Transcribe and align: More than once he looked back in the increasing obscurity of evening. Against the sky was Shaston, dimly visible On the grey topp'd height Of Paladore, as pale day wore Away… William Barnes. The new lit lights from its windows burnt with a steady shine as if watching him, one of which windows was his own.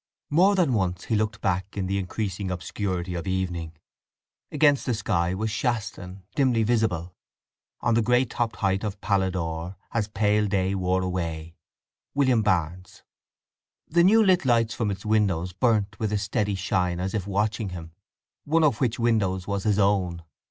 More 0.31 0.55
than 0.55 0.73
once 0.73 1.03
he 1.05 1.15
looked 1.15 1.41
back 1.41 1.77
in 1.77 1.85
the 1.85 1.99
increasing 1.99 2.49
obscurity 2.49 3.13
of 3.13 3.27
evening. 3.27 3.73
Against 4.51 4.87
the 4.87 4.95
sky 4.95 5.35
was 5.35 5.51
Shaston, 5.51 6.23
dimly 6.33 6.63
visible 6.63 7.13
On 7.81 7.93
the 7.93 8.01
grey 8.01 8.25
topp'd 8.25 8.55
height 8.55 8.83
Of 8.83 8.99
Paladore, 8.99 9.75
as 9.91 10.07
pale 10.07 10.47
day 10.47 10.73
wore 10.73 11.03
Away… 11.03 11.53
William 12.15 12.41
Barnes. 12.41 13.03
The 13.87 14.03
new 14.03 14.25
lit 14.25 14.43
lights 14.43 14.73
from 14.73 14.89
its 14.89 15.05
windows 15.05 15.53
burnt 15.53 15.99
with 15.99 16.11
a 16.11 16.17
steady 16.17 16.55
shine 16.55 16.99
as 16.99 17.13
if 17.13 17.27
watching 17.27 17.69
him, 17.69 17.91
one 18.43 18.63
of 18.63 18.81
which 18.81 18.97
windows 18.97 19.45
was 19.45 19.65
his 19.65 19.77
own. 19.77 20.23